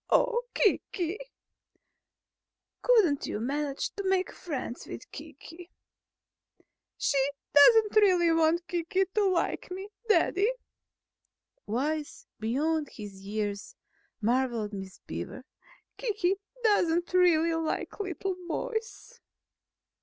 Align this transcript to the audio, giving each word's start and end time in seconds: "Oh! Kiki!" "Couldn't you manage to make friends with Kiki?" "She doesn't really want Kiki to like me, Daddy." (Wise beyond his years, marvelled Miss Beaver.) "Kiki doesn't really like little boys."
"Oh! 0.09 0.45
Kiki!" 0.55 1.19
"Couldn't 2.81 3.27
you 3.27 3.39
manage 3.39 3.91
to 3.93 4.03
make 4.03 4.31
friends 4.31 4.87
with 4.87 5.11
Kiki?" 5.11 5.69
"She 6.97 7.19
doesn't 7.53 7.95
really 7.97 8.31
want 8.31 8.67
Kiki 8.67 9.05
to 9.13 9.25
like 9.29 9.69
me, 9.69 9.89
Daddy." 10.09 10.51
(Wise 11.67 12.25
beyond 12.39 12.89
his 12.89 13.21
years, 13.27 13.75
marvelled 14.19 14.73
Miss 14.73 14.99
Beaver.) 15.05 15.43
"Kiki 15.97 16.37
doesn't 16.63 17.13
really 17.13 17.53
like 17.53 17.99
little 17.99 18.35
boys." 18.47 19.19